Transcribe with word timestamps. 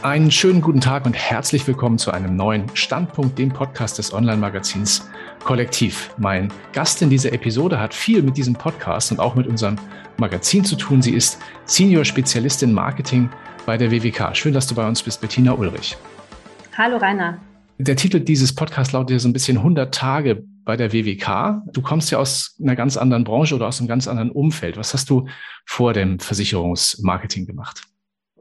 Einen 0.00 0.30
schönen 0.30 0.60
guten 0.60 0.80
Tag 0.80 1.06
und 1.06 1.14
herzlich 1.14 1.66
willkommen 1.66 1.98
zu 1.98 2.12
einem 2.12 2.36
neuen 2.36 2.64
Standpunkt, 2.74 3.36
dem 3.36 3.48
Podcast 3.48 3.98
des 3.98 4.12
Online-Magazins 4.12 5.10
Kollektiv. 5.42 6.14
Mein 6.18 6.52
Gast 6.72 7.02
in 7.02 7.10
dieser 7.10 7.32
Episode 7.32 7.80
hat 7.80 7.92
viel 7.92 8.22
mit 8.22 8.36
diesem 8.36 8.54
Podcast 8.54 9.10
und 9.10 9.18
auch 9.18 9.34
mit 9.34 9.48
unserem 9.48 9.74
Magazin 10.16 10.64
zu 10.64 10.76
tun. 10.76 11.02
Sie 11.02 11.14
ist 11.14 11.40
Senior-Spezialistin 11.64 12.72
Marketing 12.72 13.28
bei 13.66 13.76
der 13.76 13.90
WWK. 13.90 14.36
Schön, 14.36 14.54
dass 14.54 14.68
du 14.68 14.76
bei 14.76 14.86
uns 14.86 15.02
bist, 15.02 15.20
Bettina 15.20 15.52
Ulrich. 15.52 15.96
Hallo 16.76 16.98
Rainer. 16.98 17.38
Der 17.78 17.96
Titel 17.96 18.20
dieses 18.20 18.54
Podcasts 18.54 18.92
lautet 18.92 19.10
ja 19.10 19.18
so 19.18 19.28
ein 19.28 19.32
bisschen 19.32 19.56
100 19.56 19.92
Tage 19.92 20.44
bei 20.64 20.76
der 20.76 20.92
WWK. 20.92 21.62
Du 21.72 21.82
kommst 21.82 22.12
ja 22.12 22.18
aus 22.18 22.56
einer 22.62 22.76
ganz 22.76 22.96
anderen 22.96 23.24
Branche 23.24 23.56
oder 23.56 23.66
aus 23.66 23.80
einem 23.80 23.88
ganz 23.88 24.06
anderen 24.06 24.30
Umfeld. 24.30 24.76
Was 24.76 24.94
hast 24.94 25.10
du 25.10 25.26
vor 25.66 25.92
dem 25.92 26.20
Versicherungsmarketing 26.20 27.46
gemacht? 27.46 27.82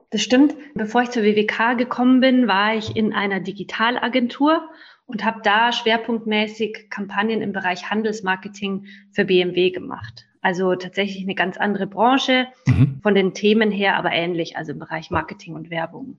Das 0.10 0.22
stimmt. 0.22 0.56
Bevor 0.74 1.04
ich 1.04 1.10
zur 1.10 1.24
WWK 1.24 1.78
gekommen 1.78 2.22
bin, 2.22 2.48
war 2.48 2.76
ich 2.76 2.96
in 2.96 3.14
einer 3.14 3.40
Digitalagentur 3.40 4.70
und 5.06 5.26
habe 5.26 5.42
da 5.44 5.72
schwerpunktmäßig 5.72 6.90
Kampagnen 6.90 7.42
im 7.42 7.52
Bereich 7.52 7.90
Handelsmarketing 7.90 8.86
für 9.12 9.26
BMW 9.26 9.72
gemacht. 9.72 10.26
Also 10.42 10.76
tatsächlich 10.76 11.24
eine 11.24 11.36
ganz 11.36 11.58
andere 11.58 11.88
Branche, 11.88 12.48
mhm. 12.68 13.00
von 13.02 13.16
den 13.16 13.34
Themen 13.34 13.72
her 13.72 13.98
aber 13.98 14.12
ähnlich, 14.12 14.56
also 14.56 14.72
im 14.74 14.80
Bereich 14.80 15.12
Marketing 15.12 15.56
und 15.56 15.70
Werbung. 15.70 16.18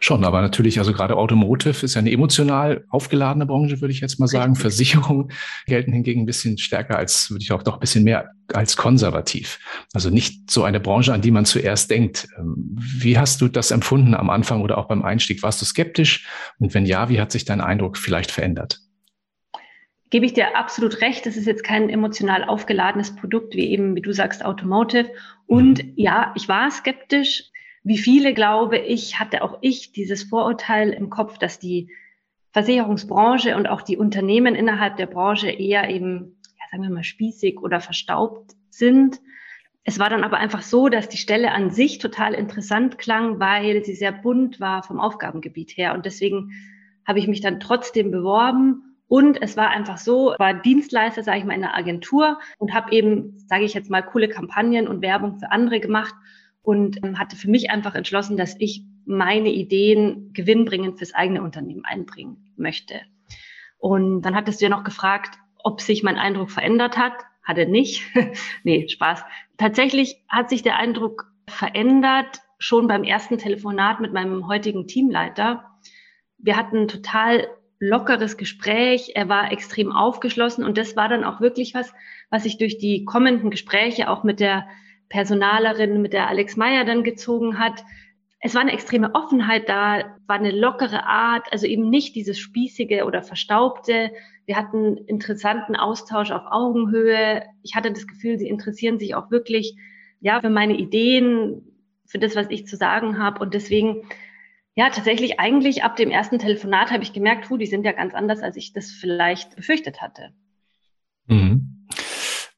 Schon, 0.00 0.24
aber 0.24 0.40
natürlich, 0.40 0.78
also 0.78 0.92
gerade 0.92 1.16
Automotive 1.16 1.84
ist 1.84 1.94
ja 1.94 2.00
eine 2.00 2.10
emotional 2.10 2.84
aufgeladene 2.88 3.46
Branche, 3.46 3.80
würde 3.80 3.92
ich 3.92 4.00
jetzt 4.00 4.18
mal 4.18 4.26
sagen. 4.26 4.56
Versicherungen 4.56 5.30
gelten 5.66 5.92
hingegen 5.92 6.22
ein 6.22 6.26
bisschen 6.26 6.56
stärker 6.58 6.96
als, 6.96 7.30
würde 7.30 7.42
ich 7.42 7.52
auch 7.52 7.62
doch 7.62 7.74
ein 7.74 7.80
bisschen 7.80 8.02
mehr 8.02 8.30
als 8.52 8.76
konservativ. 8.76 9.58
Also 9.92 10.08
nicht 10.10 10.50
so 10.50 10.64
eine 10.64 10.80
Branche, 10.80 11.12
an 11.12 11.20
die 11.20 11.30
man 11.30 11.44
zuerst 11.44 11.90
denkt. 11.90 12.26
Ähm, 12.38 12.76
wie 12.78 13.18
hast 13.18 13.40
du 13.40 13.48
das 13.48 13.70
empfunden 13.70 14.14
am 14.14 14.30
Anfang 14.30 14.62
oder 14.62 14.78
auch 14.78 14.88
beim 14.88 15.02
Einstieg? 15.02 15.42
Warst 15.42 15.60
du 15.60 15.66
skeptisch? 15.66 16.26
Und 16.58 16.72
wenn 16.74 16.86
ja, 16.86 17.08
wie 17.08 17.20
hat 17.20 17.30
sich 17.30 17.44
dein 17.44 17.60
Eindruck 17.60 17.98
vielleicht 17.98 18.30
verändert? 18.30 18.80
Gebe 20.08 20.24
ich 20.24 20.32
dir 20.32 20.56
absolut 20.56 21.00
recht. 21.02 21.26
Das 21.26 21.36
ist 21.36 21.46
jetzt 21.46 21.64
kein 21.64 21.90
emotional 21.90 22.44
aufgeladenes 22.44 23.14
Produkt, 23.14 23.54
wie 23.54 23.66
eben, 23.66 23.94
wie 23.94 24.02
du 24.02 24.12
sagst, 24.12 24.44
Automotive. 24.44 25.10
Und 25.46 25.84
mhm. 25.84 25.92
ja, 25.96 26.32
ich 26.34 26.48
war 26.48 26.70
skeptisch 26.70 27.50
wie 27.86 27.98
viele, 27.98 28.34
glaube 28.34 28.78
ich, 28.78 29.20
hatte 29.20 29.42
auch 29.42 29.58
ich 29.60 29.92
dieses 29.92 30.24
Vorurteil 30.24 30.90
im 30.90 31.08
Kopf, 31.08 31.38
dass 31.38 31.60
die 31.60 31.88
Versicherungsbranche 32.50 33.54
und 33.54 33.68
auch 33.68 33.80
die 33.80 33.96
Unternehmen 33.96 34.56
innerhalb 34.56 34.96
der 34.96 35.06
Branche 35.06 35.50
eher 35.50 35.88
eben, 35.88 36.36
ja, 36.58 36.64
sagen 36.72 36.82
wir 36.82 36.90
mal, 36.90 37.04
spießig 37.04 37.60
oder 37.60 37.80
verstaubt 37.80 38.56
sind. 38.70 39.20
Es 39.84 40.00
war 40.00 40.10
dann 40.10 40.24
aber 40.24 40.38
einfach 40.38 40.62
so, 40.62 40.88
dass 40.88 41.08
die 41.08 41.16
Stelle 41.16 41.52
an 41.52 41.70
sich 41.70 41.98
total 41.98 42.34
interessant 42.34 42.98
klang, 42.98 43.38
weil 43.38 43.84
sie 43.84 43.94
sehr 43.94 44.10
bunt 44.10 44.58
war 44.58 44.82
vom 44.82 44.98
Aufgabengebiet 44.98 45.76
her. 45.76 45.94
Und 45.94 46.06
deswegen 46.06 46.50
habe 47.06 47.20
ich 47.20 47.28
mich 47.28 47.40
dann 47.40 47.60
trotzdem 47.60 48.10
beworben. 48.10 48.96
Und 49.06 49.40
es 49.40 49.56
war 49.56 49.70
einfach 49.70 49.98
so, 49.98 50.34
war 50.38 50.54
Dienstleister, 50.54 51.22
sage 51.22 51.38
ich 51.38 51.44
mal, 51.44 51.54
in 51.54 51.62
einer 51.62 51.76
Agentur 51.76 52.40
und 52.58 52.74
habe 52.74 52.90
eben, 52.90 53.38
sage 53.46 53.62
ich 53.62 53.74
jetzt 53.74 53.90
mal, 53.90 54.02
coole 54.02 54.28
Kampagnen 54.28 54.88
und 54.88 55.02
Werbung 55.02 55.38
für 55.38 55.52
andere 55.52 55.78
gemacht 55.78 56.16
und 56.66 57.04
ähm, 57.04 57.16
hatte 57.16 57.36
für 57.36 57.48
mich 57.48 57.70
einfach 57.70 57.94
entschlossen, 57.94 58.36
dass 58.36 58.56
ich 58.58 58.82
meine 59.04 59.50
Ideen 59.50 60.32
gewinnbringend 60.32 60.98
fürs 60.98 61.14
eigene 61.14 61.40
Unternehmen 61.42 61.84
einbringen 61.84 62.52
möchte. 62.56 63.00
Und 63.78 64.22
dann 64.22 64.34
hattest 64.34 64.60
du 64.60 64.64
ja 64.64 64.68
noch 64.68 64.82
gefragt, 64.82 65.38
ob 65.62 65.80
sich 65.80 66.02
mein 66.02 66.18
Eindruck 66.18 66.50
verändert 66.50 66.98
hat. 66.98 67.12
Hatte 67.44 67.66
nicht. 67.66 68.02
nee, 68.64 68.88
Spaß. 68.88 69.22
Tatsächlich 69.58 70.16
hat 70.28 70.50
sich 70.50 70.64
der 70.64 70.76
Eindruck 70.76 71.30
verändert 71.48 72.40
schon 72.58 72.88
beim 72.88 73.04
ersten 73.04 73.38
Telefonat 73.38 74.00
mit 74.00 74.12
meinem 74.12 74.48
heutigen 74.48 74.88
Teamleiter. 74.88 75.70
Wir 76.36 76.56
hatten 76.56 76.78
ein 76.78 76.88
total 76.88 77.46
lockeres 77.78 78.36
Gespräch. 78.36 79.12
Er 79.14 79.28
war 79.28 79.52
extrem 79.52 79.92
aufgeschlossen 79.92 80.64
und 80.64 80.78
das 80.78 80.96
war 80.96 81.08
dann 81.08 81.22
auch 81.22 81.40
wirklich 81.40 81.74
was, 81.74 81.94
was 82.28 82.42
sich 82.42 82.58
durch 82.58 82.76
die 82.76 83.04
kommenden 83.04 83.52
Gespräche 83.52 84.10
auch 84.10 84.24
mit 84.24 84.40
der 84.40 84.66
Personalerin, 85.08 86.02
mit 86.02 86.12
der 86.12 86.28
Alex 86.28 86.56
Meyer 86.56 86.84
dann 86.84 87.04
gezogen 87.04 87.58
hat. 87.58 87.84
Es 88.40 88.54
war 88.54 88.60
eine 88.60 88.72
extreme 88.72 89.14
Offenheit 89.14 89.68
da, 89.68 90.16
war 90.26 90.36
eine 90.36 90.50
lockere 90.50 91.04
Art, 91.04 91.52
also 91.52 91.66
eben 91.66 91.88
nicht 91.88 92.14
dieses 92.14 92.38
spießige 92.38 93.04
oder 93.04 93.22
verstaubte. 93.22 94.12
Wir 94.44 94.56
hatten 94.56 94.96
interessanten 94.96 95.74
Austausch 95.74 96.30
auf 96.30 96.42
Augenhöhe. 96.50 97.42
Ich 97.62 97.74
hatte 97.74 97.92
das 97.92 98.06
Gefühl, 98.06 98.38
sie 98.38 98.48
interessieren 98.48 98.98
sich 98.98 99.14
auch 99.14 99.30
wirklich 99.30 99.76
ja 100.20 100.40
für 100.40 100.50
meine 100.50 100.76
Ideen, 100.76 101.62
für 102.04 102.18
das, 102.18 102.36
was 102.36 102.46
ich 102.50 102.66
zu 102.66 102.76
sagen 102.76 103.18
habe 103.18 103.40
und 103.40 103.54
deswegen 103.54 104.02
ja, 104.76 104.90
tatsächlich 104.90 105.40
eigentlich 105.40 105.82
ab 105.82 105.96
dem 105.96 106.10
ersten 106.10 106.38
Telefonat 106.38 106.90
habe 106.90 107.02
ich 107.02 107.14
gemerkt, 107.14 107.48
hu, 107.48 107.56
die 107.56 107.66
sind 107.66 107.84
ja 107.84 107.92
ganz 107.92 108.12
anders, 108.12 108.42
als 108.42 108.56
ich 108.56 108.74
das 108.74 108.90
vielleicht 108.90 109.56
befürchtet 109.56 110.02
hatte. 110.02 110.34
Mhm. 111.26 111.75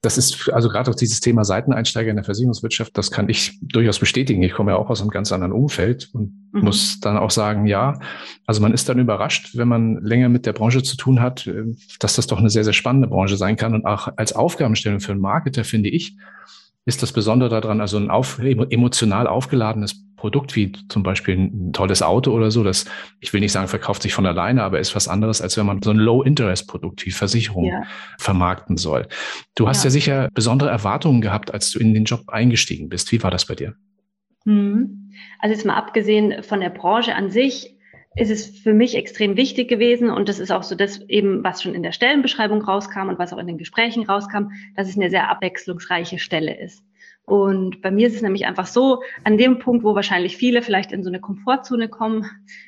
Das 0.00 0.16
ist 0.16 0.48
also 0.50 0.69
gerade 0.69 0.91
auch 0.91 0.94
dieses 0.94 1.19
Thema 1.19 1.44
Seiteneinsteiger 1.44 2.10
in 2.10 2.16
der 2.16 2.25
Versicherungswirtschaft, 2.25 2.97
das 2.97 3.10
kann 3.10 3.28
ich 3.28 3.59
durchaus 3.60 3.98
bestätigen. 3.98 4.42
Ich 4.44 4.53
komme 4.53 4.70
ja 4.70 4.76
auch 4.76 4.91
aus 4.91 5.00
einem 5.00 5.10
ganz 5.10 5.32
anderen 5.32 5.53
Umfeld 5.53 6.10
und 6.12 6.32
mhm. 6.53 6.60
muss 6.60 7.00
dann 7.00 7.16
auch 7.16 7.32
sagen, 7.32 7.66
ja, 7.66 7.98
also 8.47 8.62
man 8.62 8.72
ist 8.72 8.88
dann 8.88 9.00
überrascht, 9.00 9.56
wenn 9.56 9.66
man 9.66 10.00
länger 10.00 10.28
mit 10.28 10.47
der 10.47 10.53
Branche 10.53 10.84
zu 10.84 10.97
tun 10.97 11.20
hat, 11.20 11.48
äh, 11.48 11.64
dass 11.98 12.14
das 12.14 12.28
doch 12.28 12.38
eine 12.38 12.48
sehr, 12.48 12.62
sehr 12.62 12.75
spannende 12.75 13.08
Branche 13.08 13.37
sein 13.37 13.56
kann. 13.56 13.75
Und 13.75 13.87
auch 13.87 14.08
als 14.16 14.32
Aufgabenstellung 14.34 15.00
für 15.00 15.12
einen 15.12 15.20
Marketer 15.20 15.64
finde 15.64 15.88
ich, 15.88 16.16
ist 16.88 17.03
das 17.03 17.12
Besondere 17.12 17.50
daran, 17.50 17.82
also 17.82 17.99
ein 17.99 18.10
auf, 18.10 18.38
emotional 18.38 19.26
aufgeladenes 19.26 20.06
Produkt 20.16 20.56
wie 20.56 20.72
zum 20.88 21.03
Beispiel 21.03 21.37
ein 21.37 21.72
tolles 21.75 22.03
Auto 22.03 22.32
oder 22.32 22.50
so, 22.50 22.65
das, 22.65 22.87
ich 23.21 23.32
will 23.34 23.41
nicht 23.41 23.53
sagen, 23.53 23.69
verkauft 23.69 24.03
sich 24.03 24.15
von 24.15 24.25
alleine, 24.25 24.62
aber 24.62 24.81
ist 24.81 24.97
was 24.97 25.06
anderes, 25.06 25.43
als 25.43 25.59
wenn 25.59 25.66
man 25.66 25.82
so 25.82 25.91
ein 25.91 25.99
Low-Interest-Produkt 25.99 27.04
wie 27.04 27.10
Versicherung 27.10 27.66
ja. 27.66 27.82
vermarkten 28.19 28.78
soll. 28.78 29.06
Du 29.54 29.69
hast 29.69 29.84
ja. 29.84 29.88
ja 29.88 29.91
sicher 29.91 30.28
besondere 30.32 30.71
Erwartungen 30.71 31.21
gehabt, 31.21 31.53
als 31.53 31.71
du 31.71 31.78
in 31.78 31.93
den 31.93 32.04
Job 32.04 32.22
eingestiegen 32.28 32.88
bist. 32.88 33.12
Wie 33.12 33.22
war 33.22 33.31
das 33.31 33.44
bei 33.44 33.55
dir? 33.55 33.75
Hm. 34.44 35.12
Also 35.41 35.55
jetzt 35.55 35.66
mal 35.66 35.76
abgesehen 35.76 36.43
von 36.43 36.60
der 36.60 36.70
Branche 36.70 37.15
an 37.15 37.31
sich, 37.31 37.78
ist 38.19 38.31
es 38.31 38.47
für 38.47 38.75
mich 38.75 38.97
extrem 38.97 39.37
wichtig 39.37 39.69
gewesen 39.69 40.11
und 40.11 40.29
das 40.29 40.39
ist 40.39 40.51
auch 40.51 40.62
so 40.62 40.75
das 40.75 41.01
eben, 41.09 41.45
was 41.45 41.62
schon 41.62 41.75
in 41.75 41.83
der 41.83 41.93
Stellenbeschreibung 41.93 42.62
rauskam 42.62 43.09
und 43.09 43.19
was 43.19 43.33
auch 43.33 43.39
in 43.39 43.47
den 43.47 43.59
Gesprächen 43.59 44.05
rauskam, 44.05 44.51
dass 44.77 44.89
es 44.89 44.97
eine 44.97 45.11
sehr 45.11 45.31
abwechslungsreiche 45.31 46.19
Stelle 46.19 46.59
ist. 46.59 46.83
Und 47.25 47.83
bei 47.83 47.91
mir 47.91 48.06
ist 48.06 48.15
es 48.15 48.23
nämlich 48.23 48.47
einfach 48.47 48.67
so, 48.67 49.03
an 49.23 49.37
dem 49.37 49.59
Punkt, 49.59 49.84
wo 49.84 49.95
wahrscheinlich 49.95 50.39
viele 50.39 50.62
vielleicht 50.62 50.93
in 50.93 51.05
so 51.05 51.11
eine 51.11 51.21
Komfortzone 51.21 51.89
kommen, 51.89 52.25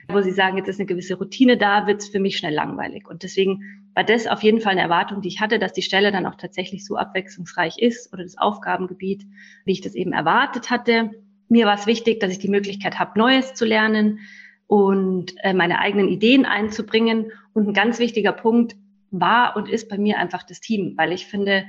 wo 0.09 0.21
sie 0.21 0.33
sagen, 0.33 0.59
jetzt 0.59 0.69
ist 0.69 0.79
eine 0.79 0.87
gewisse 0.87 1.15
Routine 1.15 1.57
da, 1.57 1.87
wird 1.87 2.03
es 2.03 2.09
für 2.09 2.21
mich 2.21 2.37
schnell 2.37 2.53
langweilig. 2.53 3.09
Und 3.09 3.23
deswegen 3.23 3.89
war 3.95 4.05
das 4.05 4.27
auf 4.27 4.43
jeden 4.43 4.61
Fall 4.61 4.73
eine 4.73 4.83
Erwartung, 4.83 5.23
die 5.23 5.29
ich 5.29 5.41
hatte, 5.41 5.59
dass 5.59 5.73
die 5.73 5.83
Stelle 5.83 6.13
dann 6.13 6.27
auch 6.27 6.35
tatsächlich 6.35 6.85
so 6.85 6.97
abwechslungsreich 6.97 7.79
ist 7.79 8.13
oder 8.13 8.23
das 8.23 8.37
Aufgabengebiet, 8.37 9.25
wie 9.65 9.73
ich 9.73 9.81
das 9.81 9.95
eben 9.95 10.13
erwartet 10.13 10.71
hatte. 10.71 11.11
Mir 11.49 11.65
war 11.65 11.75
es 11.75 11.87
wichtig, 11.87 12.21
dass 12.21 12.31
ich 12.31 12.39
die 12.39 12.51
Möglichkeit 12.51 12.99
habe, 12.99 13.19
Neues 13.19 13.55
zu 13.55 13.65
lernen, 13.65 14.21
und 14.71 15.35
äh, 15.43 15.53
meine 15.53 15.81
eigenen 15.81 16.07
Ideen 16.07 16.47
einzubringen. 16.47 17.33
Und 17.55 17.67
ein 17.67 17.75
ganz 17.75 17.99
wichtiger 17.99 18.31
Punkt 18.31 18.77
war 19.11 19.57
und 19.57 19.69
ist 19.69 19.89
bei 19.89 19.99
mir 19.99 20.19
einfach 20.19 20.45
das 20.45 20.61
Team, 20.61 20.95
weil 20.97 21.11
ich 21.11 21.27
finde, 21.27 21.65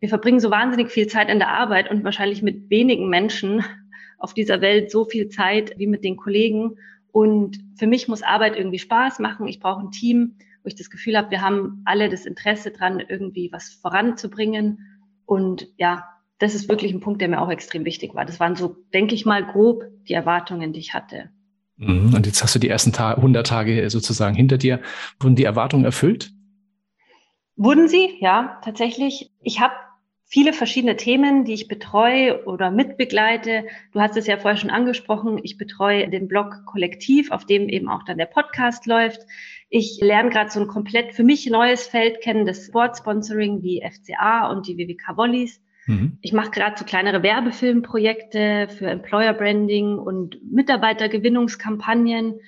wir 0.00 0.08
verbringen 0.08 0.40
so 0.40 0.50
wahnsinnig 0.50 0.90
viel 0.90 1.06
Zeit 1.06 1.30
in 1.30 1.38
der 1.38 1.50
Arbeit 1.50 1.92
und 1.92 2.02
wahrscheinlich 2.02 2.42
mit 2.42 2.68
wenigen 2.68 3.08
Menschen 3.08 3.64
auf 4.18 4.34
dieser 4.34 4.60
Welt 4.60 4.90
so 4.90 5.04
viel 5.04 5.28
Zeit 5.28 5.74
wie 5.78 5.86
mit 5.86 6.02
den 6.02 6.16
Kollegen. 6.16 6.74
Und 7.12 7.60
für 7.76 7.86
mich 7.86 8.08
muss 8.08 8.22
Arbeit 8.22 8.56
irgendwie 8.56 8.80
Spaß 8.80 9.20
machen. 9.20 9.46
Ich 9.46 9.60
brauche 9.60 9.82
ein 9.82 9.92
Team, 9.92 10.34
wo 10.64 10.66
ich 10.66 10.74
das 10.74 10.90
Gefühl 10.90 11.16
habe, 11.16 11.30
wir 11.30 11.42
haben 11.42 11.82
alle 11.84 12.08
das 12.08 12.26
Interesse 12.26 12.72
dran, 12.72 12.98
irgendwie 12.98 13.50
was 13.52 13.68
voranzubringen. 13.74 14.98
Und 15.24 15.68
ja, 15.76 16.04
das 16.40 16.56
ist 16.56 16.68
wirklich 16.68 16.92
ein 16.92 17.00
Punkt, 17.00 17.20
der 17.20 17.28
mir 17.28 17.40
auch 17.40 17.50
extrem 17.50 17.84
wichtig 17.84 18.16
war. 18.16 18.24
Das 18.24 18.40
waren 18.40 18.56
so, 18.56 18.74
denke 18.92 19.14
ich 19.14 19.24
mal, 19.24 19.46
grob 19.46 19.84
die 20.08 20.14
Erwartungen, 20.14 20.72
die 20.72 20.80
ich 20.80 20.94
hatte. 20.94 21.30
Mhm. 21.80 22.14
Und 22.14 22.26
jetzt 22.26 22.42
hast 22.42 22.54
du 22.54 22.58
die 22.58 22.68
ersten 22.68 22.92
Ta 22.92 23.14
100 23.14 23.46
Tage 23.46 23.88
sozusagen 23.90 24.36
hinter 24.36 24.58
dir. 24.58 24.80
Wurden 25.18 25.36
die 25.36 25.44
Erwartungen 25.44 25.84
erfüllt? 25.84 26.30
Wurden 27.56 27.88
sie, 27.88 28.16
ja, 28.20 28.60
tatsächlich. 28.64 29.30
Ich 29.42 29.60
habe 29.60 29.74
viele 30.26 30.52
verschiedene 30.52 30.96
Themen, 30.96 31.44
die 31.44 31.54
ich 31.54 31.68
betreue 31.68 32.44
oder 32.44 32.70
mitbegleite. 32.70 33.64
Du 33.92 34.00
hast 34.00 34.16
es 34.16 34.26
ja 34.26 34.36
vorher 34.36 34.58
schon 34.58 34.70
angesprochen. 34.70 35.40
Ich 35.42 35.58
betreue 35.58 36.08
den 36.08 36.28
Blog 36.28 36.64
Kollektiv, 36.66 37.30
auf 37.30 37.46
dem 37.46 37.68
eben 37.68 37.88
auch 37.88 38.04
dann 38.04 38.18
der 38.18 38.26
Podcast 38.26 38.86
läuft. 38.86 39.20
Ich 39.70 39.98
lerne 40.00 40.30
gerade 40.30 40.50
so 40.50 40.60
ein 40.60 40.68
komplett 40.68 41.14
für 41.14 41.24
mich 41.24 41.48
neues 41.48 41.86
Feld 41.86 42.20
kennen, 42.20 42.46
das 42.46 42.66
Sportsponsoring 42.66 43.62
wie 43.62 43.82
FCA 43.82 44.50
und 44.50 44.66
die 44.66 44.76
WWK 44.76 45.16
Volleys. 45.16 45.60
Mhm. 45.90 46.18
Ich 46.20 46.32
mache 46.32 46.50
gerade 46.50 46.78
so 46.78 46.84
kleinere 46.84 47.24
Werbefilmprojekte 47.24 48.68
für 48.68 48.86
Employer 48.86 49.34
Branding 49.34 49.98
und 49.98 50.38
Mitarbeitergewinnungskampagnen. 50.50 52.38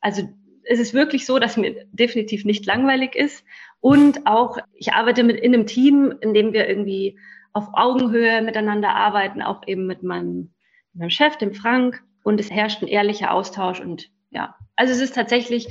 Also 0.00 0.22
es 0.64 0.80
ist 0.80 0.94
wirklich 0.94 1.26
so, 1.26 1.38
dass 1.38 1.58
mir 1.58 1.84
definitiv 1.92 2.46
nicht 2.46 2.64
langweilig 2.64 3.14
ist. 3.14 3.44
Und 3.80 4.26
auch, 4.26 4.56
ich 4.72 4.94
arbeite 4.94 5.22
mit 5.22 5.38
in 5.38 5.54
einem 5.54 5.66
Team, 5.66 6.14
in 6.22 6.32
dem 6.32 6.54
wir 6.54 6.66
irgendwie 6.66 7.18
auf 7.52 7.68
Augenhöhe 7.74 8.40
miteinander 8.40 8.94
arbeiten, 8.94 9.42
auch 9.42 9.60
eben 9.66 9.86
mit 9.86 10.02
meinem, 10.02 10.54
meinem 10.94 11.10
Chef, 11.10 11.36
dem 11.36 11.52
Frank. 11.52 12.02
und 12.24 12.40
es 12.40 12.50
herrscht 12.50 12.82
ein 12.82 12.88
ehrlicher 12.88 13.32
Austausch 13.32 13.80
und 13.80 14.10
ja, 14.30 14.54
also 14.76 14.92
es 14.92 15.00
ist 15.00 15.14
tatsächlich, 15.14 15.68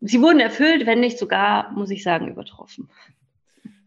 sie 0.00 0.22
wurden 0.22 0.40
erfüllt, 0.40 0.86
wenn 0.86 1.00
nicht 1.00 1.18
sogar, 1.18 1.72
muss 1.72 1.90
ich 1.90 2.02
sagen, 2.02 2.28
übertroffen. 2.28 2.88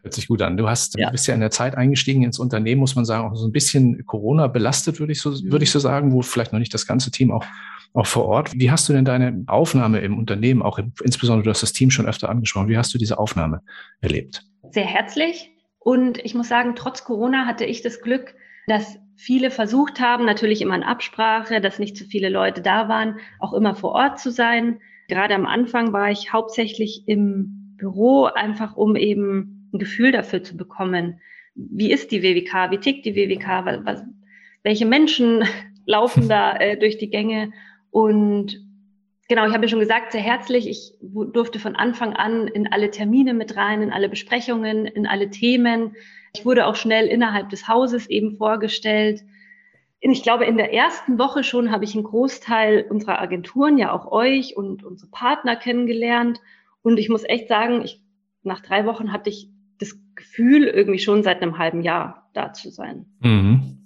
Hört 0.04 0.14
sich 0.14 0.28
gut 0.28 0.42
an. 0.42 0.58
Du 0.58 0.68
hast, 0.68 0.98
ja. 1.00 1.10
bist 1.10 1.28
ja 1.28 1.34
in 1.34 1.40
der 1.40 1.50
Zeit 1.50 1.76
eingestiegen 1.76 2.24
ins 2.24 2.38
Unternehmen, 2.38 2.82
muss 2.82 2.96
man 2.96 3.06
sagen, 3.06 3.26
auch 3.26 3.36
so 3.36 3.48
ein 3.48 3.54
bisschen 3.54 4.06
Corona 4.06 4.48
belastet, 4.48 5.00
würde 5.00 5.14
ich 5.14 5.22
so, 5.22 5.32
würde 5.44 5.64
ich 5.64 5.72
so 5.72 5.80
sagen, 5.80 6.12
wo 6.12 6.22
vielleicht 6.22 6.52
noch 6.52 6.60
nicht 6.60 6.74
das 6.74 6.86
ganze 6.86 7.10
Team 7.10 7.32
auch, 7.32 7.46
auch 7.94 8.06
vor 8.06 8.26
Ort. 8.26 8.52
Wie 8.54 8.70
hast 8.70 8.90
du 8.90 8.94
denn 8.94 9.06
deine 9.06 9.46
Aufnahme 9.48 10.02
im 10.02 10.18
Unternehmen, 10.18 10.62
auch 10.62 10.78
im, 10.78 10.92
insbesondere 11.04 11.46
du 11.46 11.50
hast 11.52 11.64
das 11.64 11.72
Team 11.72 11.90
schon 11.90 12.06
öfter 12.06 12.30
angesprochen, 12.30 12.68
wie 12.68 12.78
hast 12.78 12.94
du 12.94 12.98
diese 12.98 13.18
Aufnahme 13.18 13.62
erlebt? 14.02 14.46
Sehr 14.72 14.86
herzlich. 14.86 15.52
Und 15.80 16.18
ich 16.18 16.36
muss 16.36 16.50
sagen, 16.50 16.76
trotz 16.76 17.06
Corona 17.06 17.46
hatte 17.46 17.64
ich 17.64 17.82
das 17.82 18.02
Glück, 18.02 18.36
dass 18.68 18.98
viele 19.16 19.52
versucht 19.52 20.02
haben, 20.02 20.26
natürlich 20.26 20.62
immer 20.62 20.76
in 20.76 20.84
Absprache, 20.84 21.62
dass 21.62 21.80
nicht 21.80 21.96
zu 21.96 22.04
viele 22.04 22.28
Leute 22.28 22.62
da 22.62 22.90
waren, 22.90 23.20
auch 23.40 23.54
immer 23.54 23.74
vor 23.74 23.92
Ort 23.94 24.20
zu 24.20 24.32
sein. 24.32 24.80
Gerade 25.08 25.36
am 25.36 25.46
Anfang 25.46 25.94
war 25.94 26.12
ich 26.12 26.34
hauptsächlich 26.34 27.04
im 27.08 27.76
Büro, 27.78 28.26
einfach 28.26 28.76
um 28.76 28.96
eben 28.96 29.63
ein 29.74 29.80
Gefühl 29.80 30.12
dafür 30.12 30.44
zu 30.44 30.56
bekommen, 30.56 31.20
wie 31.56 31.92
ist 31.92 32.12
die 32.12 32.24
WWK, 32.24 32.72
wie 32.72 32.80
tickt 32.80 33.06
die 33.06 33.16
WWK, 33.16 33.66
was, 33.66 33.86
was, 33.86 34.04
welche 34.64 34.86
Menschen 34.86 35.44
laufen 35.86 36.30
da 36.30 36.56
äh, 36.58 36.78
durch 36.78 36.98
die 36.98 37.10
Gänge. 37.10 37.52
Und 37.92 38.60
genau, 39.28 39.46
ich 39.46 39.54
habe 39.54 39.66
ja 39.66 39.70
schon 39.70 39.80
gesagt, 39.80 40.12
sehr 40.12 40.22
herzlich. 40.22 40.68
Ich 40.68 40.94
durfte 41.02 41.60
von 41.60 41.76
Anfang 41.76 42.14
an 42.14 42.48
in 42.48 42.72
alle 42.72 42.90
Termine 42.90 43.34
mit 43.34 43.56
rein, 43.56 43.82
in 43.82 43.92
alle 43.92 44.10
Besprechungen, 44.10 44.86
in 44.86 45.06
alle 45.06 45.30
Themen. 45.30 45.96
Ich 46.36 46.46
wurde 46.46 46.66
auch 46.66 46.76
schnell 46.76 47.08
innerhalb 47.08 47.50
des 47.50 47.68
Hauses 47.68 48.10
eben 48.10 48.38
vorgestellt. 48.38 49.22
Ich 50.00 50.24
glaube, 50.24 50.46
in 50.46 50.58
der 50.58 50.74
ersten 50.74 51.18
Woche 51.18 51.46
schon 51.46 51.72
habe 51.72 51.86
ich 51.86 51.94
einen 51.94 52.04
Großteil 52.04 52.86
unserer 52.90 53.22
Agenturen, 53.22 53.78
ja 53.78 53.94
auch 53.94 54.12
euch 54.12 54.58
und 54.58 54.84
unsere 54.84 55.10
Partner 55.12 55.56
kennengelernt. 55.56 56.42
Und 56.82 56.98
ich 56.98 57.08
muss 57.08 57.24
echt 57.24 57.48
sagen, 57.48 57.84
ich, 57.84 58.02
nach 58.42 58.60
drei 58.60 58.86
Wochen 58.86 59.14
hatte 59.14 59.30
ich 59.30 59.50
das 59.80 59.98
Gefühl, 60.16 60.64
irgendwie 60.66 61.00
schon 61.00 61.24
seit 61.24 61.42
einem 61.42 61.58
halben 61.58 61.82
Jahr 61.82 62.30
da 62.34 62.54
zu 62.54 62.70
sein. 62.70 63.06
Mhm. 63.20 63.78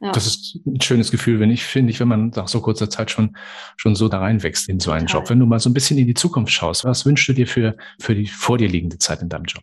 Ja. 0.00 0.12
Das 0.12 0.26
ist 0.26 0.60
ein 0.66 0.80
schönes 0.80 1.10
Gefühl, 1.10 1.40
wenn 1.40 1.50
ich, 1.50 1.64
finde 1.64 1.90
ich, 1.90 1.98
wenn 1.98 2.08
man 2.08 2.28
nach 2.30 2.48
so 2.48 2.60
kurzer 2.60 2.90
Zeit 2.90 3.10
schon, 3.10 3.36
schon 3.76 3.94
so 3.94 4.08
da 4.08 4.18
reinwächst 4.18 4.68
in 4.68 4.78
so 4.78 4.90
einen 4.90 5.06
Total. 5.06 5.22
Job. 5.22 5.30
Wenn 5.30 5.38
du 5.38 5.46
mal 5.46 5.60
so 5.60 5.70
ein 5.70 5.74
bisschen 5.74 5.96
in 5.96 6.06
die 6.06 6.14
Zukunft 6.14 6.52
schaust, 6.52 6.84
was 6.84 7.06
wünschst 7.06 7.28
du 7.28 7.32
dir 7.32 7.46
für, 7.46 7.76
für 7.98 8.14
die 8.14 8.26
vor 8.26 8.58
dir 8.58 8.68
liegende 8.68 8.98
Zeit 8.98 9.22
in 9.22 9.30
deinem 9.30 9.44
Job? 9.44 9.62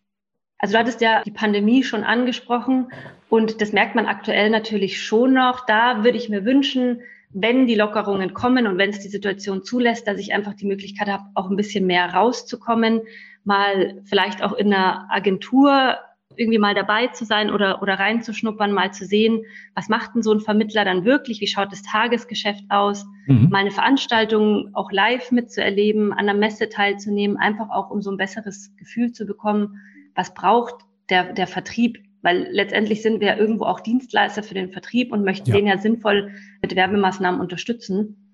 Also 0.58 0.74
du 0.74 0.80
hattest 0.80 1.02
ja 1.02 1.22
die 1.24 1.32
Pandemie 1.32 1.84
schon 1.84 2.04
angesprochen 2.04 2.92
und 3.30 3.62
das 3.62 3.72
merkt 3.72 3.96
man 3.96 4.06
aktuell 4.06 4.50
natürlich 4.50 5.04
schon 5.04 5.34
noch. 5.34 5.66
Da 5.66 6.04
würde 6.04 6.18
ich 6.18 6.30
mir 6.30 6.46
wünschen, 6.46 7.02
wenn 7.34 7.68
die 7.68 7.76
Lockerungen 7.76 8.34
kommen 8.34 8.68
und 8.68 8.78
wenn 8.78 8.90
es 8.90 9.00
die 9.00 9.10
Situation 9.10 9.64
zulässt, 9.64 10.08
dass 10.08 10.20
ich 10.20 10.34
einfach 10.34 10.54
die 10.54 10.66
Möglichkeit 10.66 11.08
habe, 11.08 11.24
auch 11.34 11.50
ein 11.50 11.56
bisschen 11.56 11.86
mehr 11.86 12.14
rauszukommen, 12.14 13.02
mal 13.44 14.02
vielleicht 14.06 14.44
auch 14.44 14.54
in 14.54 14.74
einer 14.74 15.08
Agentur 15.12 15.98
irgendwie 16.36 16.60
mal 16.60 16.74
dabei 16.74 17.08
zu 17.08 17.26
sein 17.26 17.52
oder, 17.52 17.82
oder 17.82 17.96
reinzuschnuppern, 17.96 18.72
mal 18.72 18.94
zu 18.94 19.06
sehen, 19.06 19.44
was 19.76 19.90
macht 19.90 20.16
denn 20.16 20.24
so 20.24 20.32
ein 20.32 20.40
Vermittler 20.40 20.86
dann 20.86 21.06
wirklich, 21.06 21.42
wie 21.42 21.48
schaut 21.48 21.72
das 21.72 21.82
Tagesgeschäft 21.82 22.64
aus, 22.70 23.06
mhm. 23.28 23.50
mal 23.50 23.60
eine 23.60 23.72
Veranstaltung 23.72 24.70
auch 24.74 24.92
live 24.92 25.32
mitzuerleben, 25.32 26.14
an 26.14 26.26
der 26.26 26.36
Messe 26.36 26.70
teilzunehmen, 26.70 27.38
einfach 27.38 27.70
auch 27.70 27.90
um 27.90 28.02
so 28.02 28.12
ein 28.12 28.18
besseres 28.18 28.76
Gefühl 28.78 29.12
zu 29.12 29.26
bekommen, 29.26 29.80
was 30.16 30.34
braucht 30.34 30.76
der, 31.10 31.34
der 31.34 31.48
Vertrieb, 31.48 32.00
weil 32.22 32.48
letztendlich 32.52 33.02
sind 33.02 33.20
wir 33.20 33.30
ja 33.30 33.38
irgendwo 33.38 33.66
auch 33.66 33.80
Dienstleister 33.80 34.44
für 34.44 34.54
den 34.54 34.72
Vertrieb 34.72 35.12
und 35.12 35.24
möchten 35.24 35.50
ja. 35.50 35.56
den 35.56 35.68
ja 35.68 35.78
sinnvoll 35.78 36.32
mit 36.62 36.76
Werbemaßnahmen 36.76 37.42
unterstützen. 37.42 38.31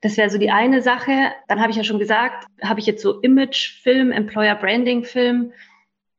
Das 0.00 0.16
wäre 0.16 0.30
so 0.30 0.38
die 0.38 0.50
eine 0.50 0.80
Sache. 0.82 1.32
Dann 1.48 1.60
habe 1.60 1.70
ich 1.70 1.76
ja 1.76 1.84
schon 1.84 1.98
gesagt, 1.98 2.46
habe 2.62 2.80
ich 2.80 2.86
jetzt 2.86 3.02
so 3.02 3.20
Image-Film, 3.20 4.12
Employer-Branding-Film. 4.12 5.52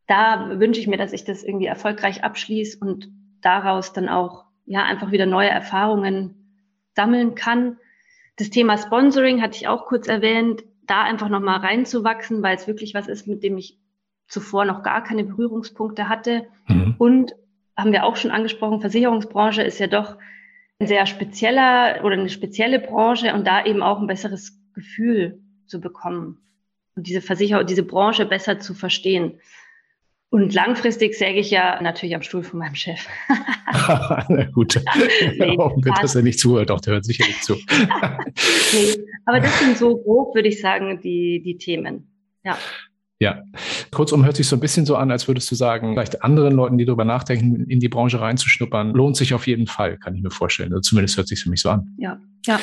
Da 0.07 0.59
wünsche 0.59 0.81
ich 0.81 0.87
mir, 0.87 0.97
dass 0.97 1.13
ich 1.13 1.23
das 1.23 1.43
irgendwie 1.43 1.67
erfolgreich 1.67 2.23
abschließe 2.23 2.79
und 2.79 3.09
daraus 3.41 3.93
dann 3.93 4.09
auch 4.09 4.45
ja 4.65 4.83
einfach 4.83 5.11
wieder 5.11 5.25
neue 5.25 5.49
Erfahrungen 5.49 6.35
sammeln 6.95 7.35
kann. 7.35 7.77
Das 8.35 8.49
Thema 8.49 8.77
Sponsoring 8.77 9.41
hatte 9.41 9.57
ich 9.57 9.67
auch 9.67 9.85
kurz 9.85 10.07
erwähnt, 10.07 10.63
da 10.85 11.03
einfach 11.03 11.29
nochmal 11.29 11.59
reinzuwachsen, 11.59 12.41
weil 12.41 12.55
es 12.55 12.67
wirklich 12.67 12.93
was 12.93 13.07
ist, 13.07 13.27
mit 13.27 13.43
dem 13.43 13.57
ich 13.57 13.77
zuvor 14.27 14.65
noch 14.65 14.83
gar 14.83 15.03
keine 15.03 15.23
Berührungspunkte 15.23 16.09
hatte. 16.09 16.47
Mhm. 16.67 16.95
Und 16.97 17.35
haben 17.77 17.91
wir 17.91 18.05
auch 18.05 18.15
schon 18.15 18.31
angesprochen, 18.31 18.81
Versicherungsbranche 18.81 19.61
ist 19.61 19.79
ja 19.79 19.87
doch 19.87 20.17
sehr 20.79 21.05
spezieller 21.05 22.03
oder 22.03 22.13
eine 22.13 22.29
spezielle 22.29 22.79
Branche 22.79 23.33
und 23.33 23.45
da 23.45 23.65
eben 23.65 23.83
auch 23.83 23.99
ein 23.99 24.07
besseres 24.07 24.57
Gefühl 24.73 25.41
zu 25.65 25.81
bekommen 25.81 26.39
und 26.95 27.07
diese 27.07 27.21
Versicherung, 27.21 27.65
diese 27.65 27.83
Branche 27.83 28.25
besser 28.25 28.59
zu 28.59 28.73
verstehen. 28.73 29.39
Und 30.31 30.53
langfristig 30.53 31.17
säge 31.17 31.39
ich 31.39 31.49
ja 31.49 31.81
natürlich 31.81 32.13
am 32.13 32.21
Stuhl 32.21 32.43
von 32.43 32.59
meinem 32.59 32.75
Chef. 32.75 33.07
Na 33.71 34.43
gut. 34.53 34.79
nee, 35.37 35.57
Hoffen 35.57 35.83
wir, 35.83 35.93
dass 35.93 36.15
er 36.15 36.21
nicht 36.21 36.39
zuhört. 36.39 36.69
Doch, 36.69 36.81
der 36.81 36.93
hört 36.93 37.05
sicher 37.05 37.25
nicht 37.25 37.43
zu. 37.43 37.53
nee, 38.73 39.05
aber 39.25 39.39
das 39.39 39.59
sind 39.59 39.77
so 39.77 39.97
grob, 39.97 40.35
würde 40.35 40.49
ich 40.49 40.61
sagen, 40.61 41.01
die, 41.01 41.41
die 41.43 41.57
Themen. 41.57 42.11
Ja. 42.43 42.57
Ja, 43.21 43.43
kurzum 43.91 44.23
hört 44.23 44.37
sich 44.37 44.47
so 44.47 44.55
ein 44.55 44.61
bisschen 44.61 44.85
so 44.85 44.95
an, 44.95 45.11
als 45.11 45.27
würdest 45.27 45.51
du 45.51 45.55
sagen, 45.55 45.93
vielleicht 45.93 46.23
anderen 46.23 46.53
Leuten, 46.53 46.77
die 46.77 46.85
darüber 46.85 47.03
nachdenken, 47.03 47.65
in 47.69 47.81
die 47.81 47.89
Branche 47.89 48.21
reinzuschnuppern, 48.21 48.93
lohnt 48.93 49.17
sich 49.17 49.33
auf 49.33 49.45
jeden 49.45 49.67
Fall, 49.67 49.97
kann 49.97 50.15
ich 50.15 50.21
mir 50.21 50.31
vorstellen. 50.31 50.71
Also 50.71 50.81
zumindest 50.81 51.17
hört 51.17 51.27
sich 51.27 51.41
für 51.41 51.49
mich 51.49 51.61
so 51.61 51.69
an. 51.69 51.93
Ja, 51.97 52.17
ja. 52.45 52.59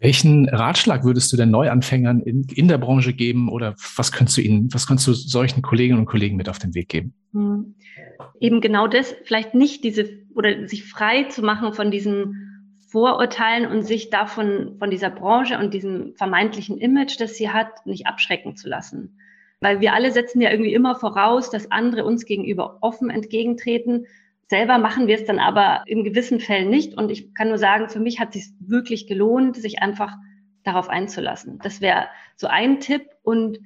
Welchen 0.00 0.48
Ratschlag 0.48 1.04
würdest 1.04 1.32
du 1.32 1.36
denn 1.36 1.50
Neuanfängern 1.50 2.20
in, 2.20 2.44
in 2.54 2.66
der 2.66 2.78
Branche 2.78 3.12
geben 3.12 3.48
oder 3.48 3.74
was 3.96 4.10
könntest 4.10 4.38
du 4.38 4.42
ihnen, 4.42 4.68
was 4.72 4.86
könntest 4.86 5.08
du 5.08 5.12
solchen 5.12 5.62
Kolleginnen 5.62 6.00
und 6.00 6.06
Kollegen 6.06 6.36
mit 6.36 6.48
auf 6.48 6.58
den 6.58 6.74
Weg 6.74 6.88
geben? 6.88 7.14
Hm. 7.32 7.74
Eben 8.40 8.60
genau 8.60 8.88
das, 8.88 9.14
vielleicht 9.24 9.54
nicht 9.54 9.84
diese 9.84 10.08
oder 10.34 10.66
sich 10.66 10.84
frei 10.84 11.24
zu 11.24 11.42
machen 11.42 11.72
von 11.72 11.92
diesen 11.92 12.78
Vorurteilen 12.88 13.70
und 13.70 13.82
sich 13.82 14.10
davon, 14.10 14.76
von 14.78 14.90
dieser 14.90 15.10
Branche 15.10 15.58
und 15.58 15.74
diesem 15.74 16.14
vermeintlichen 16.16 16.78
Image, 16.78 17.20
das 17.20 17.34
sie 17.34 17.50
hat, 17.50 17.86
nicht 17.86 18.06
abschrecken 18.06 18.56
zu 18.56 18.68
lassen. 18.68 19.18
Weil 19.60 19.80
wir 19.80 19.92
alle 19.92 20.12
setzen 20.12 20.40
ja 20.40 20.50
irgendwie 20.50 20.74
immer 20.74 20.94
voraus, 20.94 21.50
dass 21.50 21.70
andere 21.70 22.04
uns 22.04 22.24
gegenüber 22.24 22.78
offen 22.80 23.10
entgegentreten. 23.10 24.06
Selber 24.46 24.78
machen 24.78 25.08
wir 25.08 25.16
es 25.16 25.24
dann 25.24 25.38
aber 25.38 25.82
in 25.86 26.04
gewissen 26.04 26.40
Fällen 26.40 26.70
nicht. 26.70 26.94
Und 26.94 27.10
ich 27.10 27.34
kann 27.34 27.48
nur 27.48 27.58
sagen, 27.58 27.88
für 27.88 28.00
mich 28.00 28.20
hat 28.20 28.34
es 28.34 28.46
sich 28.46 28.54
wirklich 28.60 29.06
gelohnt, 29.06 29.56
sich 29.56 29.82
einfach 29.82 30.16
darauf 30.62 30.88
einzulassen. 30.88 31.58
Das 31.62 31.80
wäre 31.80 32.06
so 32.36 32.46
ein 32.46 32.80
Tipp. 32.80 33.02
Und 33.22 33.58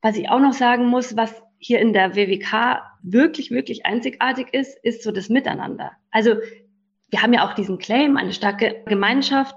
was 0.00 0.16
ich 0.16 0.30
auch 0.30 0.40
noch 0.40 0.52
sagen 0.52 0.86
muss, 0.86 1.16
was 1.16 1.42
hier 1.58 1.80
in 1.80 1.92
der 1.92 2.14
WWK 2.14 2.82
wirklich, 3.02 3.50
wirklich 3.50 3.86
einzigartig 3.86 4.48
ist, 4.52 4.78
ist 4.84 5.02
so 5.02 5.10
das 5.10 5.28
Miteinander. 5.28 5.92
Also 6.10 6.36
wir 7.10 7.22
haben 7.22 7.32
ja 7.32 7.46
auch 7.46 7.54
diesen 7.54 7.78
Claim, 7.78 8.16
eine 8.16 8.32
starke 8.32 8.82
Gemeinschaft. 8.86 9.56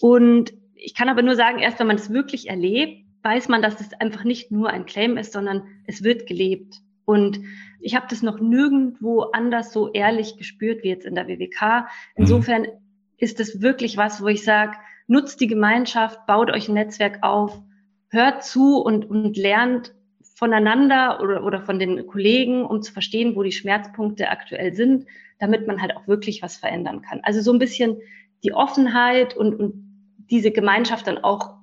Und 0.00 0.52
ich 0.74 0.94
kann 0.94 1.08
aber 1.08 1.22
nur 1.22 1.34
sagen, 1.34 1.58
erst 1.58 1.80
wenn 1.80 1.86
man 1.86 1.96
es 1.96 2.12
wirklich 2.12 2.48
erlebt, 2.48 3.04
weiß 3.22 3.48
man, 3.48 3.62
dass 3.62 3.80
es 3.80 3.92
einfach 3.94 4.24
nicht 4.24 4.50
nur 4.50 4.70
ein 4.70 4.86
Claim 4.86 5.16
ist, 5.16 5.32
sondern 5.32 5.62
es 5.86 6.02
wird 6.02 6.26
gelebt. 6.26 6.76
Und 7.04 7.40
ich 7.80 7.96
habe 7.96 8.06
das 8.08 8.22
noch 8.22 8.40
nirgendwo 8.40 9.22
anders 9.32 9.72
so 9.72 9.92
ehrlich 9.92 10.36
gespürt 10.36 10.82
wie 10.82 10.88
jetzt 10.88 11.06
in 11.06 11.14
der 11.14 11.28
WWK. 11.28 11.88
Insofern 12.14 12.66
ist 13.16 13.40
es 13.40 13.60
wirklich 13.60 13.96
was, 13.96 14.22
wo 14.22 14.28
ich 14.28 14.44
sage, 14.44 14.76
nutzt 15.06 15.40
die 15.40 15.48
Gemeinschaft, 15.48 16.26
baut 16.26 16.50
euch 16.50 16.68
ein 16.68 16.74
Netzwerk 16.74 17.18
auf, 17.22 17.60
hört 18.10 18.44
zu 18.44 18.80
und, 18.80 19.08
und 19.10 19.36
lernt 19.36 19.92
voneinander 20.34 21.20
oder, 21.20 21.44
oder 21.44 21.60
von 21.60 21.78
den 21.78 22.06
Kollegen, 22.06 22.64
um 22.64 22.80
zu 22.80 22.92
verstehen, 22.92 23.36
wo 23.36 23.42
die 23.42 23.52
Schmerzpunkte 23.52 24.28
aktuell 24.28 24.74
sind, 24.74 25.06
damit 25.38 25.66
man 25.66 25.82
halt 25.82 25.96
auch 25.96 26.06
wirklich 26.08 26.42
was 26.42 26.56
verändern 26.56 27.02
kann. 27.02 27.20
Also 27.22 27.40
so 27.40 27.52
ein 27.52 27.58
bisschen 27.58 27.98
die 28.42 28.54
Offenheit 28.54 29.36
und, 29.36 29.54
und 29.54 29.74
diese 30.30 30.50
Gemeinschaft 30.50 31.06
dann 31.06 31.18
auch 31.18 31.56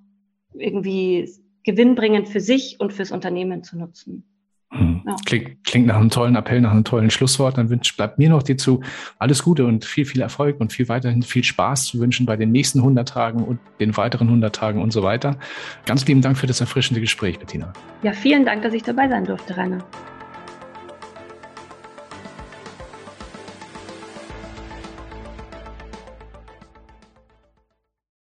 irgendwie 0.53 1.29
gewinnbringend 1.67 2.29
für 2.29 2.39
sich 2.39 2.77
und 2.79 2.93
fürs 2.93 3.11
Unternehmen 3.11 3.61
zu 3.61 3.77
nutzen. 3.77 4.23
Hm. 4.71 5.01
Ja. 5.05 5.15
Klingt, 5.25 5.63
klingt 5.65 5.87
nach 5.87 5.97
einem 5.97 6.09
tollen 6.09 6.35
Appell, 6.35 6.61
nach 6.61 6.71
einem 6.71 6.85
tollen 6.85 7.09
Schlusswort. 7.09 7.57
Dann 7.57 7.69
wünscht, 7.69 7.97
bleibt 7.97 8.17
mir 8.17 8.29
noch 8.29 8.41
dir 8.41 8.57
zu 8.57 8.81
alles 9.19 9.43
Gute 9.43 9.65
und 9.65 9.83
viel, 9.83 10.05
viel 10.05 10.21
Erfolg 10.21 10.59
und 10.61 10.71
viel 10.71 10.87
weiterhin 10.87 11.23
viel 11.23 11.43
Spaß 11.43 11.85
zu 11.85 11.99
wünschen 11.99 12.25
bei 12.25 12.37
den 12.37 12.51
nächsten 12.51 12.79
100 12.79 13.07
Tagen 13.07 13.43
und 13.43 13.59
den 13.81 13.95
weiteren 13.97 14.27
100 14.27 14.55
Tagen 14.55 14.81
und 14.81 14.91
so 14.91 15.03
weiter. 15.03 15.37
Ganz 15.85 16.05
lieben 16.07 16.21
Dank 16.21 16.37
für 16.37 16.47
das 16.47 16.61
erfrischende 16.61 17.01
Gespräch, 17.01 17.37
Bettina. 17.37 17.73
Ja, 18.01 18.13
vielen 18.13 18.45
Dank, 18.45 18.63
dass 18.63 18.73
ich 18.73 18.83
dabei 18.83 19.09
sein 19.09 19.25
durfte, 19.25 19.57
Rainer. 19.57 19.83